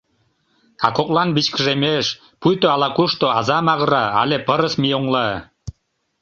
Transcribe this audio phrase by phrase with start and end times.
[0.85, 2.07] А коклан вичкыжемеш,
[2.41, 5.27] пуйто ала-кушто аза магыра але пырыс миоҥла.